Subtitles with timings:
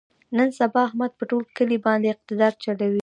[0.37, 2.99] نن سبا احمد په ټول کلي باندې اقتدار چلوي.